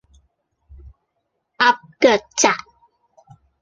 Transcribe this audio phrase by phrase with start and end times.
[1.57, 2.55] 鴨腳扎